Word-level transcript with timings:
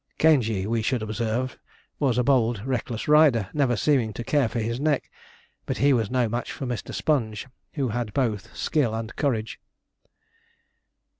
Caingey, 0.17 0.65
we 0.65 0.81
should 0.81 1.03
observe, 1.03 1.59
was 1.99 2.17
a 2.17 2.23
bold, 2.23 2.65
reckless 2.65 3.07
rider, 3.07 3.51
never 3.53 3.75
seeming 3.75 4.13
to 4.13 4.23
care 4.23 4.49
for 4.49 4.57
his 4.57 4.79
neck, 4.79 5.11
but 5.67 5.77
he 5.77 5.93
was 5.93 6.09
no 6.09 6.27
match 6.27 6.51
for 6.51 6.65
Mr. 6.65 6.91
Sponge, 6.91 7.45
who 7.73 7.89
had 7.89 8.11
both 8.11 8.55
skill 8.57 8.95
and 8.95 9.15
courage. 9.15 9.59